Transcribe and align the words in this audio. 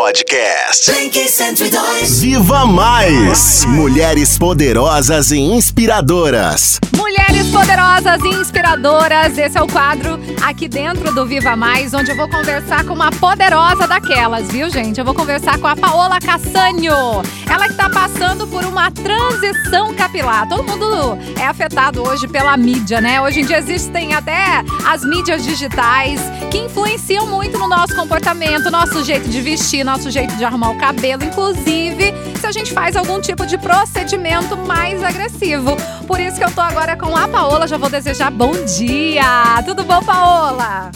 Podcast. 0.00 0.90
Blink 0.90 1.28
102. 1.28 2.20
Viva 2.20 2.64
Mais! 2.64 3.66
Mulheres 3.66 4.38
poderosas 4.38 5.30
e 5.30 5.38
inspiradoras. 5.38 6.80
Mulheres 6.96 7.46
poderosas 7.48 8.18
e 8.24 8.28
inspiradoras, 8.28 9.36
esse 9.36 9.58
é 9.58 9.62
o 9.62 9.66
quadro 9.66 10.18
aqui 10.42 10.68
dentro 10.68 11.14
do 11.14 11.26
Viva 11.26 11.54
Mais, 11.54 11.92
onde 11.92 12.12
eu 12.12 12.16
vou 12.16 12.30
conversar 12.30 12.82
com 12.84 12.94
uma 12.94 13.10
poderosa 13.10 13.86
daquelas, 13.86 14.50
viu, 14.50 14.70
gente? 14.70 14.98
Eu 14.98 15.04
vou 15.04 15.14
conversar 15.14 15.58
com 15.58 15.66
a 15.66 15.76
Paola 15.76 16.18
Cassanho. 16.18 16.94
Ela 17.46 17.68
que 17.68 17.74
tá 17.74 17.90
passando 17.90 18.46
por 18.46 18.64
uma 18.64 18.90
transição 18.90 19.94
capilar. 19.94 20.48
Todo 20.48 20.64
mundo 20.64 21.18
é 21.38 21.44
afetado 21.44 22.08
hoje 22.08 22.26
pela 22.26 22.56
mídia, 22.56 23.02
né? 23.02 23.20
Hoje 23.20 23.40
em 23.40 23.44
dia 23.44 23.58
existem 23.58 24.14
até 24.14 24.64
as 24.86 25.04
mídias 25.04 25.44
digitais 25.44 26.20
que 26.50 26.58
influenciam 26.58 26.79
muito 27.26 27.58
no 27.58 27.68
nosso 27.68 27.94
comportamento, 27.94 28.70
nosso 28.70 29.04
jeito 29.04 29.28
de 29.28 29.40
vestir, 29.40 29.84
nosso 29.84 30.10
jeito 30.10 30.34
de 30.36 30.44
arrumar 30.44 30.70
o 30.70 30.78
cabelo, 30.78 31.22
inclusive 31.24 32.12
se 32.38 32.46
a 32.46 32.52
gente 32.52 32.72
faz 32.72 32.96
algum 32.96 33.20
tipo 33.20 33.46
de 33.46 33.56
procedimento 33.58 34.56
mais 34.56 35.02
agressivo. 35.02 35.76
Por 36.06 36.18
isso 36.18 36.36
que 36.38 36.44
eu 36.44 36.50
tô 36.50 36.60
agora 36.60 36.96
com 36.96 37.16
a 37.16 37.28
Paola, 37.28 37.68
já 37.68 37.76
vou 37.76 37.88
desejar 37.88 38.30
bom 38.30 38.52
dia. 38.64 39.62
Tudo 39.64 39.84
bom, 39.84 40.02
Paola? 40.02 40.90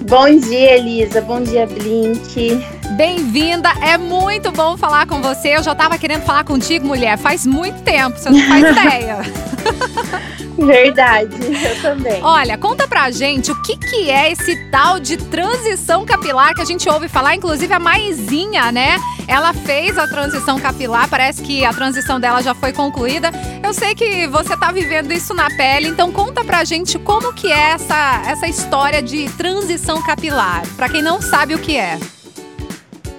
Bom 0.00 0.38
dia, 0.38 0.76
Elisa. 0.76 1.20
Bom 1.20 1.42
dia, 1.42 1.66
Blink. 1.66 2.75
Bem-vinda, 2.92 3.70
é 3.82 3.98
muito 3.98 4.52
bom 4.52 4.76
falar 4.76 5.06
com 5.06 5.20
você. 5.20 5.56
Eu 5.56 5.62
já 5.62 5.74
tava 5.74 5.98
querendo 5.98 6.22
falar 6.22 6.44
contigo, 6.44 6.86
mulher, 6.86 7.18
faz 7.18 7.46
muito 7.46 7.82
tempo, 7.82 8.18
você 8.18 8.30
não 8.30 8.40
faz 8.46 8.64
ideia. 8.76 9.18
Verdade, 10.56 11.36
eu 11.36 11.82
também. 11.82 12.22
Olha, 12.22 12.56
conta 12.56 12.88
pra 12.88 13.10
gente 13.10 13.52
o 13.52 13.62
que, 13.62 13.76
que 13.76 14.10
é 14.10 14.32
esse 14.32 14.56
tal 14.70 14.98
de 14.98 15.18
transição 15.18 16.06
capilar 16.06 16.54
que 16.54 16.62
a 16.62 16.64
gente 16.64 16.88
ouve 16.88 17.08
falar, 17.08 17.34
inclusive 17.34 17.72
a 17.74 17.78
Maisinha, 17.78 18.72
né? 18.72 18.98
Ela 19.28 19.52
fez 19.52 19.98
a 19.98 20.06
transição 20.06 20.58
capilar, 20.58 21.08
parece 21.08 21.42
que 21.42 21.64
a 21.64 21.72
transição 21.74 22.18
dela 22.18 22.42
já 22.42 22.54
foi 22.54 22.72
concluída. 22.72 23.30
Eu 23.62 23.74
sei 23.74 23.94
que 23.94 24.26
você 24.28 24.56
tá 24.56 24.72
vivendo 24.72 25.12
isso 25.12 25.34
na 25.34 25.50
pele, 25.50 25.88
então 25.88 26.10
conta 26.10 26.42
pra 26.42 26.64
gente 26.64 26.98
como 26.98 27.34
que 27.34 27.52
é 27.52 27.72
essa, 27.72 28.22
essa 28.26 28.46
história 28.46 29.02
de 29.02 29.28
transição 29.32 30.00
capilar, 30.02 30.62
pra 30.76 30.88
quem 30.88 31.02
não 31.02 31.20
sabe 31.20 31.54
o 31.54 31.58
que 31.58 31.76
é. 31.76 31.98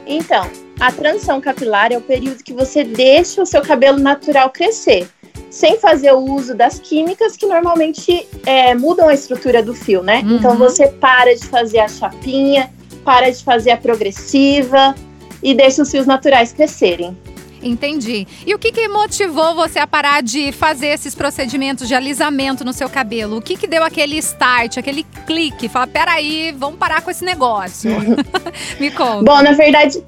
Então, 0.07 0.49
a 0.79 0.91
transição 0.91 1.41
capilar 1.41 1.91
é 1.91 1.97
o 1.97 2.01
período 2.01 2.43
que 2.43 2.53
você 2.53 2.83
deixa 2.83 3.41
o 3.41 3.45
seu 3.45 3.61
cabelo 3.61 3.99
natural 3.99 4.49
crescer, 4.49 5.07
sem 5.49 5.77
fazer 5.79 6.11
o 6.13 6.19
uso 6.19 6.55
das 6.55 6.79
químicas 6.79 7.35
que 7.35 7.45
normalmente 7.45 8.27
é, 8.45 8.73
mudam 8.73 9.07
a 9.07 9.13
estrutura 9.13 9.61
do 9.61 9.73
fio, 9.73 10.01
né? 10.01 10.21
Uhum. 10.23 10.37
Então 10.37 10.57
você 10.57 10.87
para 10.87 11.35
de 11.35 11.45
fazer 11.45 11.79
a 11.79 11.87
chapinha, 11.87 12.71
para 13.03 13.29
de 13.29 13.43
fazer 13.43 13.71
a 13.71 13.77
progressiva 13.77 14.95
e 15.41 15.53
deixa 15.53 15.81
os 15.81 15.91
fios 15.91 16.05
naturais 16.05 16.51
crescerem. 16.51 17.17
Entendi. 17.61 18.27
E 18.45 18.53
o 18.53 18.59
que, 18.59 18.71
que 18.71 18.87
motivou 18.87 19.55
você 19.55 19.79
a 19.79 19.87
parar 19.87 20.21
de 20.21 20.51
fazer 20.51 20.87
esses 20.87 21.15
procedimentos 21.15 21.87
de 21.87 21.95
alisamento 21.95 22.63
no 22.63 22.73
seu 22.73 22.89
cabelo? 22.89 23.37
O 23.37 23.41
que, 23.41 23.57
que 23.57 23.67
deu 23.67 23.83
aquele 23.83 24.17
start, 24.17 24.77
aquele 24.77 25.03
clique? 25.25 25.67
Fala, 25.67 25.87
peraí, 25.87 26.53
vamos 26.57 26.77
parar 26.77 27.01
com 27.01 27.11
esse 27.11 27.25
negócio. 27.25 27.91
Me 28.79 28.91
conta. 28.91 29.23
Bom, 29.23 29.41
na 29.41 29.51
verdade, 29.53 30.03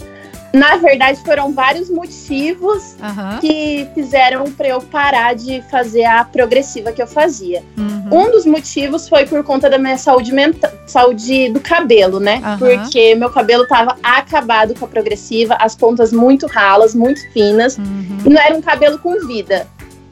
na 0.53 0.77
verdade 0.77 1.19
foram 1.23 1.51
vários 1.53 1.89
motivos 1.89 2.95
Aham. 3.01 3.37
que 3.39 3.87
fizeram 3.93 4.51
para 4.51 4.67
eu 4.69 4.81
parar 4.81 5.35
de 5.35 5.61
fazer 5.69 6.05
a 6.05 6.23
progressiva 6.23 6.91
que 6.91 7.01
eu 7.01 7.07
fazia. 7.07 7.63
Uhum. 7.77 7.99
Um 8.27 8.31
dos 8.31 8.45
motivos 8.45 9.07
foi 9.07 9.25
por 9.25 9.43
conta 9.43 9.69
da 9.69 9.77
minha 9.77 9.97
saúde 9.97 10.31
mental, 10.33 10.71
saúde 10.87 11.49
do 11.49 11.59
cabelo, 11.59 12.19
né? 12.19 12.41
Aham. 12.43 12.57
Porque 12.57 13.15
meu 13.15 13.29
cabelo 13.29 13.67
tava 13.67 13.95
acabado 14.01 14.73
com 14.77 14.85
a 14.85 14.87
progressiva, 14.87 15.55
as 15.59 15.75
pontas 15.75 16.11
muito 16.11 16.47
ralas, 16.47 16.95
muito 16.95 17.19
finas, 17.31 17.77
Uhum. 17.77 18.17
e 18.25 18.29
não 18.29 18.41
era 18.41 18.55
um 18.55 18.61
cabelo 18.61 18.97
com 18.99 19.25
vida. 19.27 19.67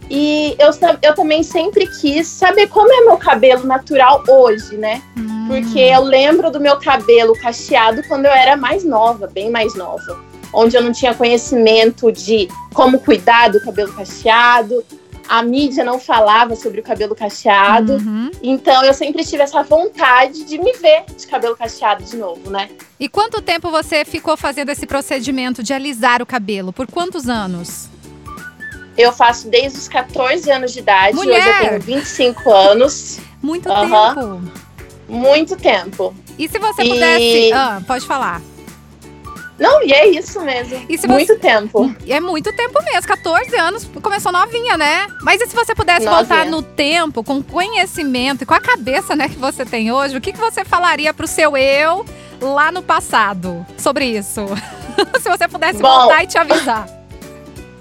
E 0.10 0.56
eu, 0.60 0.70
eu 1.02 1.14
também 1.16 1.44
sempre 1.44 1.86
quis 2.00 2.28
saber 2.28 2.68
como 2.68 2.90
é 2.94 3.06
meu 3.06 3.18
cabelo 3.18 3.66
natural 3.66 4.24
hoje, 4.28 4.78
né? 4.78 5.02
Uhum. 5.48 5.62
Porque 5.62 5.80
eu 5.80 6.02
lembro 6.04 6.52
do 6.52 6.60
meu 6.60 6.78
cabelo 6.78 7.34
cacheado 7.40 8.04
quando 8.08 8.26
eu 8.26 8.32
era 8.32 8.58
mais 8.58 8.84
nova, 8.84 9.28
bem 9.28 9.50
mais 9.50 9.74
nova. 9.76 10.20
Onde 10.54 10.76
eu 10.76 10.82
não 10.82 10.92
tinha 10.92 11.14
conhecimento 11.14 12.12
de 12.12 12.48
como 12.74 13.00
cuidar 13.00 13.50
do 13.50 13.60
cabelo 13.62 13.92
cacheado. 13.94 14.84
A 15.30 15.44
mídia 15.44 15.84
não 15.84 16.00
falava 16.00 16.56
sobre 16.56 16.80
o 16.80 16.84
cabelo 16.84 17.14
cacheado. 17.14 17.94
Uhum. 17.96 18.32
Então 18.42 18.82
eu 18.86 18.94
sempre 18.94 19.26
tive 19.26 19.44
essa 19.44 19.62
vontade 19.62 20.46
de 20.46 20.58
me 20.58 20.72
ver 20.74 21.04
de 21.18 21.28
cabelo 21.28 21.56
cacheado 21.56 22.04
de 22.04 22.16
novo, 22.16 22.50
né? 22.50 22.70
E 22.98 23.10
quanto 23.10 23.42
tempo 23.42 23.70
você 23.70 24.06
ficou 24.06 24.38
fazendo 24.38 24.70
esse 24.70 24.86
procedimento 24.88 25.62
de 25.62 25.74
alisar 25.74 26.22
o 26.22 26.26
cabelo? 26.26 26.72
Por 26.72 26.88
quantos 26.88 27.28
anos? 27.28 27.90
Eu 28.98 29.12
faço 29.12 29.48
desde 29.50 29.78
os 29.78 29.88
14 29.88 30.50
anos 30.50 30.72
de 30.74 30.80
idade, 30.80 31.16
Mulher! 31.16 31.40
hoje 31.40 31.50
eu 31.50 31.70
tenho 31.70 31.82
25 31.82 32.52
anos, 32.52 33.20
Muito 33.44 33.70
Aham. 33.70 34.16
tempo. 34.16 34.67
Muito 35.08 35.56
tempo. 35.56 36.14
E 36.38 36.48
se 36.48 36.60
você 36.60 36.84
E- 36.84 36.90
pudesse. 36.90 37.54
Ah, 37.54 37.82
pode 37.86 38.06
falar. 38.06 38.42
Não, 39.60 39.82
e 39.84 39.92
é 39.92 40.08
isso 40.10 40.40
mesmo. 40.42 40.86
Se 41.00 41.08
muito 41.08 41.36
tempo. 41.40 41.92
É 42.08 42.20
muito 42.20 42.54
tempo 42.54 42.80
mesmo, 42.84 43.08
14 43.08 43.56
anos, 43.58 43.90
começou 44.04 44.32
novinha, 44.32 44.78
né? 44.78 45.08
Mas 45.24 45.42
e 45.42 45.48
se 45.48 45.56
você 45.56 45.74
pudesse 45.74 46.06
Novinha. 46.06 46.26
voltar 46.28 46.46
no 46.46 46.62
tempo, 46.62 47.24
com 47.24 47.42
conhecimento 47.42 48.44
e 48.44 48.46
com 48.46 48.54
a 48.54 48.60
cabeça 48.60 49.16
né, 49.16 49.28
que 49.28 49.36
você 49.38 49.66
tem 49.66 49.92
hoje, 49.92 50.16
o 50.16 50.22
que, 50.22 50.32
que 50.32 50.38
você 50.40 50.64
falaria 50.64 51.12
pro 51.12 51.26
seu 51.26 51.58
eu 51.58 52.06
lá 52.40 52.72
no 52.72 52.84
passado 52.84 53.66
sobre 53.80 54.06
isso? 54.06 54.46
se 55.20 55.28
você 55.28 55.48
pudesse 55.48 55.82
Bom. 55.82 55.90
voltar 56.02 56.24
e 56.24 56.28
te 56.28 56.38
avisar. 56.38 56.88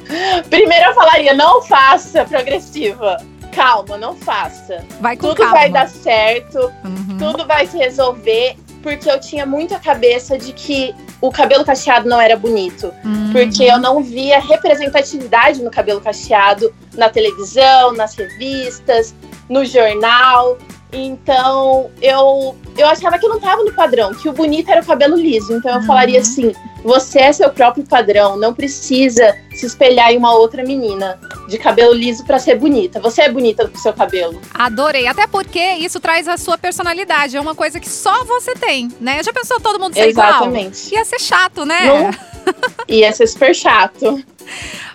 Primeiro 0.49 0.87
eu 0.91 0.95
falaria, 0.95 1.35
não 1.35 1.61
faça 1.61 2.25
progressiva. 2.25 3.19
Calma, 3.53 3.99
não 3.99 4.15
faça. 4.17 4.83
Vai 5.01 5.15
com 5.17 5.29
Tudo 5.29 5.39
calma. 5.39 5.53
vai 5.53 5.71
dar 5.71 5.89
certo, 5.89 6.59
Uhum. 6.85 7.06
Tudo 7.19 7.47
vai 7.47 7.67
se 7.67 7.77
resolver, 7.77 8.57
porque 8.83 9.11
eu 9.11 9.19
tinha 9.21 9.45
muito 9.45 9.75
a 9.75 9.79
cabeça 9.79 10.39
de 10.39 10.53
que 10.53 10.95
o 11.21 11.31
cabelo 11.31 11.65
cacheado 11.65 12.09
não 12.09 12.21
era 12.21 12.37
bonito. 12.37 12.93
Uhum. 13.05 13.33
Porque 13.33 13.65
eu 13.65 13.79
não 13.79 14.03
via 14.03 14.39
representatividade 14.39 15.63
no 15.63 15.71
cabelo 15.71 16.01
cacheado 16.01 16.73
na 16.95 17.09
televisão, 17.09 17.93
nas 17.93 18.15
revistas, 18.15 19.15
no 19.49 19.65
jornal. 19.65 20.57
Então 20.93 21.91
eu, 22.01 22.55
eu 22.77 22.87
achava 22.87 23.19
que 23.19 23.25
eu 23.27 23.31
não 23.31 23.37
estava 23.39 23.63
no 23.65 23.73
padrão, 23.73 24.15
que 24.15 24.29
o 24.29 24.33
bonito 24.33 24.71
era 24.71 24.81
o 24.81 24.87
cabelo 24.87 25.17
liso. 25.17 25.53
Então 25.53 25.73
eu 25.73 25.81
Uhum. 25.81 25.87
falaria 25.87 26.21
assim: 26.21 26.53
você 26.87 27.19
é 27.19 27.33
seu 27.33 27.51
próprio 27.51 27.85
padrão, 27.85 28.37
não 28.37 28.55
precisa 28.55 29.37
se 29.55 29.67
espelhar 29.67 30.13
em 30.13 30.17
uma 30.19 30.33
outra 30.35 30.63
menina 30.63 31.19
de 31.49 31.59
cabelo 31.59 31.93
liso 31.93 32.25
para 32.25 32.39
ser 32.39 32.55
bonita. 32.57 33.01
Você 33.01 33.23
é 33.23 33.29
bonita 33.31 33.67
com 33.69 33.77
seu 33.77 33.93
cabelo. 33.93 34.41
Adorei. 34.55 35.07
Até 35.09 35.27
porque 35.27 35.61
isso 35.61 35.99
traz 35.99 36.29
a 36.29 36.37
sua 36.37 36.57
personalidade. 36.57 37.37
É 37.37 37.41
uma 37.41 37.55
coisa 37.55 37.81
que 37.81 37.89
só 37.89 38.25
você 38.25 38.55
tem, 38.55 38.89
né? 39.01 39.23
Já 39.23 39.33
pensou 39.33 39.59
todo 39.61 39.81
mundo 39.81 39.95
ser 39.95 40.09
igual? 40.11 40.29
Exatamente. 40.29 40.95
Ia 40.95 41.05
ser 41.05 41.19
chato, 41.21 41.65
né? 41.65 41.81
Não- 41.87 42.11
Ia 42.89 43.13
ser 43.13 43.27
super 43.27 43.55
chato. 43.55 44.23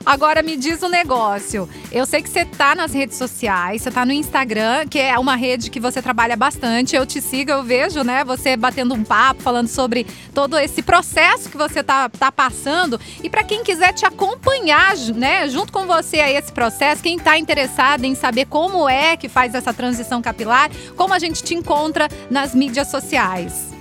Agora 0.05 0.41
me 0.41 0.57
diz 0.57 0.81
um 0.81 0.89
negócio. 0.89 1.69
Eu 1.91 2.05
sei 2.05 2.21
que 2.21 2.29
você 2.29 2.45
tá 2.45 2.73
nas 2.73 2.93
redes 2.93 3.17
sociais, 3.17 3.81
você 3.81 3.91
tá 3.91 4.05
no 4.05 4.11
Instagram, 4.11 4.87
que 4.87 4.99
é 4.99 5.17
uma 5.17 5.35
rede 5.35 5.69
que 5.69 5.79
você 5.79 6.01
trabalha 6.01 6.35
bastante. 6.35 6.95
Eu 6.95 7.05
te 7.05 7.21
sigo, 7.21 7.51
eu 7.51 7.63
vejo, 7.63 8.03
né? 8.03 8.23
Você 8.23 8.57
batendo 8.57 8.93
um 8.93 9.03
papo, 9.03 9.41
falando 9.41 9.67
sobre 9.67 10.05
todo 10.33 10.57
esse 10.57 10.81
processo 10.81 11.49
que 11.49 11.57
você 11.57 11.83
tá, 11.83 12.09
tá 12.09 12.31
passando. 12.31 12.99
E 13.23 13.29
para 13.29 13.43
quem 13.43 13.63
quiser 13.63 13.93
te 13.93 14.05
acompanhar, 14.05 14.95
né, 15.15 15.47
junto 15.47 15.71
com 15.71 15.85
você 15.85 16.19
a 16.19 16.31
esse 16.31 16.51
processo, 16.51 17.03
quem 17.03 17.19
tá 17.19 17.37
interessado 17.37 18.03
em 18.05 18.15
saber 18.15 18.45
como 18.45 18.89
é 18.89 19.15
que 19.15 19.29
faz 19.29 19.53
essa 19.53 19.73
transição 19.73 20.21
capilar, 20.21 20.69
como 20.95 21.13
a 21.13 21.19
gente 21.19 21.43
te 21.43 21.53
encontra 21.53 22.09
nas 22.29 22.55
mídias 22.55 22.89
sociais. 22.89 23.80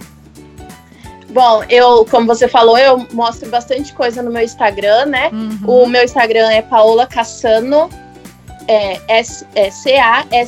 Bom, 1.31 1.65
eu, 1.69 2.05
como 2.07 2.27
você 2.27 2.49
falou, 2.49 2.77
eu 2.77 3.07
mostro 3.13 3.49
bastante 3.49 3.93
coisa 3.93 4.23
no 4.23 4.31
meu 4.31 4.43
Instagram, 4.43 5.07
né? 5.07 5.31
Uhum. 5.33 5.85
O 5.85 5.87
meu 5.87 6.03
Instagram 6.05 6.51
é 6.51 6.61
Paola 6.61 7.07
Cassano, 7.07 7.89
é, 8.67 9.01
é 9.09 9.71
C-A-S-S-A-N-O. 9.71 10.41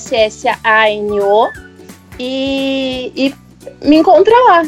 E, 2.18 3.12
e 3.16 3.34
me 3.86 3.96
encontra 3.96 4.34
lá. 4.44 4.62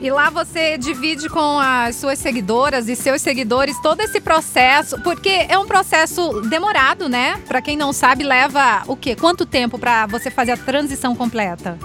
E 0.00 0.10
lá 0.10 0.28
você 0.28 0.76
divide 0.76 1.28
com 1.28 1.58
as 1.58 1.96
suas 1.96 2.18
seguidoras 2.18 2.88
e 2.88 2.94
seus 2.94 3.22
seguidores 3.22 3.80
todo 3.80 4.00
esse 4.00 4.20
processo, 4.20 5.00
porque 5.00 5.46
é 5.48 5.58
um 5.58 5.66
processo 5.66 6.42
demorado, 6.42 7.08
né? 7.08 7.40
Pra 7.48 7.62
quem 7.62 7.76
não 7.76 7.92
sabe, 7.92 8.22
leva 8.22 8.82
o 8.86 8.94
quê? 8.94 9.16
Quanto 9.16 9.46
tempo 9.46 9.78
pra 9.78 10.06
você 10.06 10.30
fazer 10.30 10.52
a 10.52 10.56
transição 10.56 11.16
completa? 11.16 11.78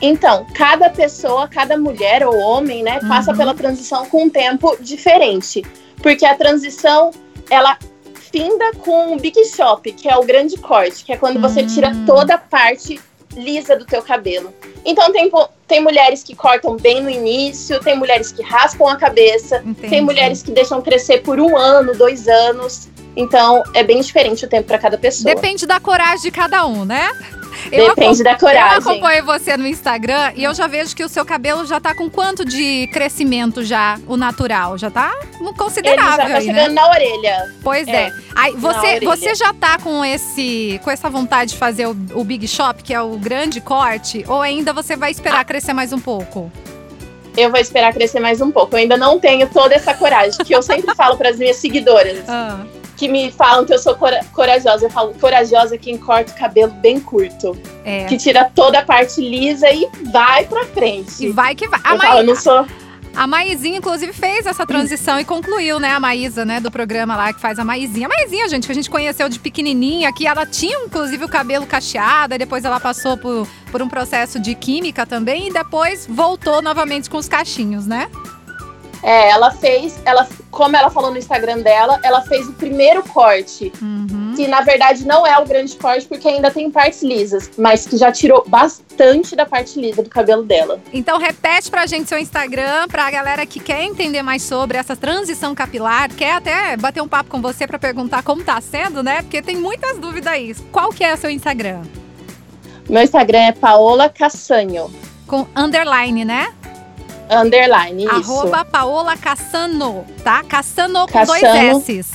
Então, 0.00 0.46
cada 0.54 0.90
pessoa, 0.90 1.48
cada 1.48 1.76
mulher 1.76 2.26
ou 2.26 2.36
homem, 2.38 2.82
né, 2.82 3.00
passa 3.08 3.30
Uhum. 3.32 3.36
pela 3.38 3.54
transição 3.54 4.06
com 4.06 4.24
um 4.24 4.30
tempo 4.30 4.76
diferente. 4.80 5.64
Porque 6.02 6.24
a 6.26 6.34
transição, 6.34 7.10
ela 7.48 7.78
finda 8.14 8.72
com 8.84 9.14
o 9.14 9.18
Big 9.18 9.42
Shop, 9.46 9.90
que 9.92 10.08
é 10.08 10.16
o 10.16 10.24
grande 10.24 10.58
corte, 10.58 11.04
que 11.04 11.12
é 11.12 11.16
quando 11.16 11.40
você 11.40 11.62
tira 11.64 11.88
Hum. 11.88 12.04
toda 12.06 12.34
a 12.34 12.38
parte 12.38 13.00
lisa 13.34 13.76
do 13.76 13.84
teu 13.84 14.02
cabelo. 14.02 14.52
Então 14.84 15.12
tem, 15.12 15.30
tem 15.66 15.82
mulheres 15.82 16.22
que 16.22 16.34
cortam 16.34 16.76
bem 16.76 17.02
no 17.02 17.10
início, 17.10 17.78
tem 17.80 17.96
mulheres 17.96 18.32
que 18.32 18.42
raspam 18.42 18.88
a 18.88 18.96
cabeça, 18.96 19.58
Entendi. 19.64 19.88
tem 19.88 20.00
mulheres 20.02 20.42
que 20.42 20.50
deixam 20.50 20.80
crescer 20.82 21.22
por 21.22 21.38
um 21.40 21.56
ano, 21.56 21.94
dois 21.94 22.28
anos. 22.28 22.88
Então 23.14 23.62
é 23.74 23.82
bem 23.82 24.00
diferente 24.00 24.44
o 24.44 24.48
tempo 24.48 24.66
para 24.68 24.78
cada 24.78 24.96
pessoa. 24.98 25.34
Depende 25.34 25.66
da 25.66 25.78
coragem 25.80 26.22
de 26.22 26.30
cada 26.30 26.66
um, 26.66 26.84
né? 26.84 27.10
Depende 27.70 28.22
da 28.22 28.32
Eu 28.32 28.38
coragem. 28.38 28.78
acompanho 28.78 29.24
você 29.24 29.56
no 29.56 29.66
Instagram 29.66 30.32
e 30.36 30.44
eu 30.44 30.54
já 30.54 30.66
vejo 30.66 30.94
que 30.94 31.04
o 31.04 31.08
seu 31.08 31.24
cabelo 31.24 31.66
já 31.66 31.80
tá 31.80 31.94
com 31.94 32.08
quanto 32.10 32.44
de 32.44 32.86
crescimento 32.92 33.64
já, 33.64 33.98
o 34.06 34.16
natural? 34.16 34.76
Já 34.78 34.90
tá 34.90 35.12
Ele 35.40 35.52
considerável 35.54 36.26
já 36.26 36.32
tá 36.32 36.36
aí, 36.38 36.44
chegando 36.46 36.68
né? 36.68 36.80
na 36.80 36.88
orelha. 36.88 37.54
Pois 37.62 37.86
é. 37.88 37.92
é, 38.08 38.12
Aí, 38.34 38.52
você, 38.56 39.00
você 39.00 39.34
já 39.34 39.52
tá 39.54 39.78
com 39.78 40.04
esse 40.04 40.80
com 40.84 40.90
essa 40.90 41.08
vontade 41.08 41.52
de 41.52 41.56
fazer 41.56 41.86
o, 41.86 41.96
o 42.14 42.24
Big 42.24 42.46
Shop, 42.46 42.82
que 42.82 42.92
é 42.94 43.00
o 43.00 43.16
grande 43.16 43.60
corte, 43.60 44.24
ou 44.28 44.40
ainda 44.42 44.72
você 44.72 44.96
vai 44.96 45.10
esperar 45.10 45.44
crescer 45.44 45.72
mais 45.72 45.92
um 45.92 45.98
pouco? 46.00 46.50
Eu 47.36 47.50
vou 47.50 47.60
esperar 47.60 47.92
crescer 47.92 48.18
mais 48.18 48.40
um 48.40 48.50
pouco. 48.50 48.74
Eu 48.74 48.78
ainda 48.80 48.96
não 48.96 49.18
tenho 49.20 49.46
toda 49.48 49.74
essa 49.74 49.92
coragem, 49.92 50.32
que 50.42 50.54
eu 50.54 50.62
sempre 50.62 50.94
falo 50.94 51.18
para 51.18 51.28
as 51.28 51.36
minhas 51.36 51.56
seguidoras, 51.56 52.26
Ah, 52.26 52.64
que 52.96 53.08
me 53.08 53.30
falam 53.30 53.64
que 53.64 53.74
eu 53.74 53.78
sou 53.78 53.94
cora- 53.94 54.24
corajosa. 54.32 54.86
Eu 54.86 54.90
falo, 54.90 55.12
corajosa 55.20 55.76
quem 55.76 55.98
corta 55.98 56.32
o 56.32 56.36
cabelo 56.36 56.72
bem 56.72 56.98
curto, 56.98 57.56
é. 57.84 58.04
que 58.06 58.16
tira 58.16 58.50
toda 58.54 58.78
a 58.78 58.84
parte 58.84 59.20
lisa 59.20 59.70
e 59.70 59.86
vai 60.10 60.44
pra 60.46 60.64
frente. 60.64 61.26
E 61.26 61.30
vai 61.30 61.54
que 61.54 61.68
vai. 61.68 61.80
A, 61.84 61.94
eu 61.94 61.98
falo, 61.98 62.10
Mai, 62.12 62.20
eu 62.20 62.26
não 62.26 62.34
sou. 62.36 62.66
a 63.14 63.26
Maizinha, 63.26 63.78
inclusive, 63.78 64.12
fez 64.12 64.44
essa 64.46 64.66
transição 64.66 65.18
e 65.20 65.24
concluiu, 65.24 65.78
né? 65.78 65.90
A 65.92 66.00
Maísa, 66.00 66.44
né? 66.44 66.58
Do 66.60 66.70
programa 66.70 67.14
lá 67.16 67.32
que 67.32 67.40
faz 67.40 67.58
a 67.58 67.64
Maizinha. 67.64 68.06
A 68.06 68.08
Maizinha, 68.10 68.48
gente, 68.48 68.66
que 68.66 68.72
a 68.72 68.74
gente 68.74 68.90
conheceu 68.90 69.28
de 69.28 69.38
pequenininha, 69.38 70.12
que 70.12 70.26
ela 70.26 70.44
tinha, 70.46 70.78
inclusive, 70.84 71.24
o 71.24 71.28
cabelo 71.28 71.66
cacheado, 71.66 72.34
e 72.34 72.38
depois 72.38 72.64
ela 72.64 72.80
passou 72.80 73.16
por, 73.16 73.46
por 73.70 73.80
um 73.82 73.88
processo 73.88 74.40
de 74.40 74.54
química 74.54 75.04
também, 75.06 75.48
e 75.48 75.52
depois 75.52 76.06
voltou 76.08 76.60
novamente 76.62 77.08
com 77.10 77.16
os 77.18 77.28
cachinhos, 77.28 77.86
né? 77.86 78.08
É, 79.02 79.30
ela 79.30 79.50
fez, 79.50 79.98
ela, 80.04 80.26
como 80.50 80.76
ela 80.76 80.90
falou 80.90 81.10
no 81.10 81.18
Instagram 81.18 81.58
dela, 81.58 82.00
ela 82.02 82.22
fez 82.22 82.48
o 82.48 82.52
primeiro 82.54 83.02
corte, 83.04 83.70
Uhum. 83.80 84.32
que 84.34 84.48
na 84.48 84.62
verdade 84.62 85.06
não 85.06 85.26
é 85.26 85.38
o 85.38 85.44
grande 85.46 85.76
corte, 85.76 86.06
porque 86.06 86.26
ainda 86.26 86.50
tem 86.50 86.70
partes 86.70 87.02
lisas, 87.02 87.50
mas 87.56 87.86
que 87.86 87.96
já 87.96 88.10
tirou 88.10 88.44
bastante 88.48 89.36
da 89.36 89.44
parte 89.46 89.78
lisa 89.80 90.02
do 90.02 90.08
cabelo 90.10 90.42
dela. 90.42 90.80
Então 90.92 91.18
repete 91.18 91.70
pra 91.70 91.86
gente 91.86 92.08
seu 92.08 92.18
Instagram, 92.18 92.88
pra 92.88 93.10
galera 93.10 93.44
que 93.46 93.60
quer 93.60 93.82
entender 93.82 94.22
mais 94.22 94.42
sobre 94.42 94.78
essa 94.78 94.96
transição 94.96 95.54
capilar, 95.54 96.10
quer 96.10 96.32
até 96.32 96.76
bater 96.76 97.02
um 97.02 97.08
papo 97.08 97.30
com 97.30 97.40
você 97.40 97.66
pra 97.66 97.78
perguntar 97.78 98.22
como 98.22 98.42
tá 98.42 98.60
sendo, 98.60 99.02
né? 99.02 99.22
Porque 99.22 99.40
tem 99.42 99.56
muitas 99.56 99.98
dúvidas 99.98 100.32
aí. 100.32 100.54
Qual 100.72 100.90
que 100.90 101.04
é 101.04 101.14
o 101.14 101.16
seu 101.16 101.30
Instagram? 101.30 101.82
Meu 102.88 103.02
Instagram 103.02 103.38
é 103.40 103.52
Paola 103.52 104.08
Cassanho, 104.08 104.90
Com 105.26 105.46
underline, 105.56 106.24
né? 106.24 106.52
Underline, 107.30 108.04
isso. 108.04 108.14
Arroba 108.14 108.64
Paola 108.64 109.16
Cassano, 109.16 110.04
tá? 110.22 110.42
Cassano 110.44 111.06
com 111.06 111.12
Cassano. 111.12 111.40
dois 111.40 111.88
S's. 111.88 112.12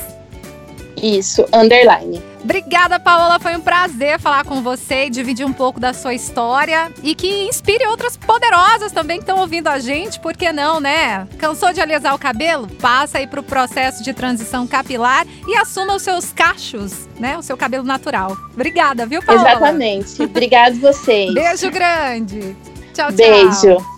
Isso, 1.02 1.46
underline. 1.52 2.22
Obrigada, 2.44 3.00
Paola. 3.00 3.40
Foi 3.40 3.56
um 3.56 3.60
prazer 3.62 4.20
falar 4.20 4.44
com 4.44 4.62
você 4.62 5.06
e 5.06 5.10
dividir 5.10 5.46
um 5.46 5.54
pouco 5.54 5.80
da 5.80 5.94
sua 5.94 6.14
história 6.14 6.92
e 7.04 7.16
que 7.16 7.48
inspire 7.48 7.86
outras 7.88 8.18
poderosas 8.18 8.92
também 8.92 9.18
que 9.18 9.24
estão 9.24 9.40
ouvindo 9.40 9.68
a 9.68 9.80
gente, 9.80 10.20
por 10.20 10.36
que 10.36 10.52
não, 10.52 10.80
né? 10.80 11.28
Cansou 11.40 11.72
de 11.74 11.82
alisar 11.82 12.14
o 12.14 12.20
cabelo? 12.20 12.68
Passa 12.80 13.18
aí 13.20 13.28
pro 13.28 13.42
processo 13.42 14.04
de 14.04 14.14
transição 14.14 14.68
capilar 14.68 15.26
e 15.48 15.56
assuma 15.56 15.96
os 15.96 16.04
seus 16.04 16.32
cachos, 16.34 17.08
né? 17.20 17.38
O 17.38 17.42
seu 17.42 17.58
cabelo 17.58 17.84
natural. 17.84 18.38
Obrigada, 18.54 19.06
viu, 19.06 19.24
Paola? 19.24 19.42
Exatamente. 19.42 20.22
Obrigado 20.22 20.80
vocês. 20.80 21.34
Beijo 21.34 21.72
grande. 21.72 22.56
Tchau, 22.94 23.08
tchau. 23.08 23.12
Beijo. 23.14 23.91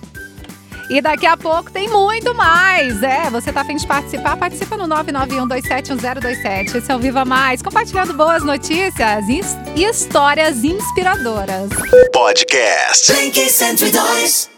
E 0.89 1.01
daqui 1.01 1.25
a 1.25 1.35
pouco 1.37 1.71
tem 1.71 1.87
muito 1.89 2.33
mais. 2.35 3.01
É, 3.01 3.29
você 3.29 3.51
tá 3.51 3.61
afim 3.61 3.75
de 3.77 3.87
participar? 3.87 4.37
Participa 4.37 4.75
no 4.77 4.87
991271027. 4.87 6.75
Esse 6.75 6.91
é 6.91 6.95
o 6.95 6.99
Viva 6.99 7.25
Mais, 7.25 7.61
compartilhando 7.61 8.13
boas 8.13 8.43
notícias 8.43 9.27
e 9.27 9.39
his- 9.39 9.57
histórias 9.75 10.63
inspiradoras. 10.63 11.69
Podcast. 12.11 13.11
Blink 13.13 13.49
102. 13.49 14.52